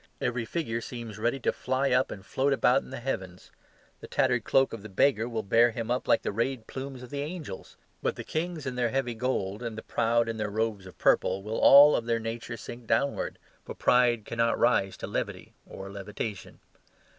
Every 0.19 0.45
figure 0.45 0.81
seems 0.81 1.19
ready 1.19 1.39
to 1.41 1.51
fly 1.53 1.91
up 1.91 2.09
and 2.09 2.25
float 2.25 2.53
about 2.53 2.81
in 2.81 2.89
the 2.89 2.99
heavens. 2.99 3.51
The 3.99 4.07
tattered 4.07 4.43
cloak 4.43 4.73
of 4.73 4.81
the 4.81 4.89
beggar 4.89 5.29
will 5.29 5.43
bear 5.43 5.69
him 5.69 5.91
up 5.91 6.07
like 6.07 6.23
the 6.23 6.31
rayed 6.31 6.65
plumes 6.65 7.03
of 7.03 7.11
the 7.11 7.21
angels. 7.21 7.77
But 8.01 8.15
the 8.15 8.23
kings 8.23 8.65
in 8.65 8.73
their 8.73 8.89
heavy 8.89 9.13
gold 9.13 9.61
and 9.61 9.77
the 9.77 9.83
proud 9.83 10.27
in 10.27 10.37
their 10.37 10.49
robes 10.49 10.87
of 10.87 10.97
purple 10.97 11.43
will 11.43 11.59
all 11.59 11.95
of 11.95 12.07
their 12.07 12.19
nature 12.19 12.57
sink 12.57 12.87
downwards, 12.87 13.37
for 13.63 13.75
pride 13.75 14.25
cannot 14.25 14.57
rise 14.57 14.97
to 14.97 15.05
levity 15.05 15.53
or 15.67 15.91
levitation. 15.91 16.61